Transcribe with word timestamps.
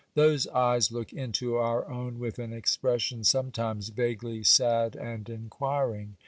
Those 0.15 0.47
eyes 0.47 0.91
look 0.91 1.13
into 1.13 1.57
our 1.57 1.87
own 1.87 2.17
with 2.17 2.39
an 2.39 2.53
expression 2.53 3.23
sometimes 3.23 3.89
vaguely 3.89 4.41
sad 4.41 4.95
and 4.95 5.29
inquiring. 5.29 6.15